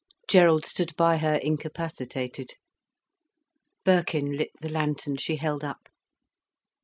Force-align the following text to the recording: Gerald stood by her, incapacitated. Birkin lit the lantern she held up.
Gerald 0.27 0.65
stood 0.65 0.95
by 0.95 1.17
her, 1.19 1.35
incapacitated. 1.35 2.55
Birkin 3.85 4.35
lit 4.35 4.49
the 4.59 4.67
lantern 4.69 5.17
she 5.17 5.35
held 5.35 5.63
up. 5.63 5.89